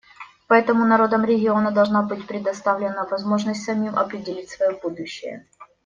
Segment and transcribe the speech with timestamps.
[0.47, 5.45] Поэтому народам региона должна быть предоставлена возможность самим определить свое будущее.